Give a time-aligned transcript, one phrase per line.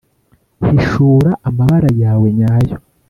[0.65, 2.77] hishura amabara yawe nyayo.